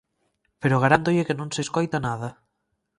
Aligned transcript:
Pero 0.61 0.81
garántolle 0.83 1.27
que 1.27 1.37
non 1.39 1.49
se 1.55 1.61
escoita 1.65 1.97
nada. 2.07 2.29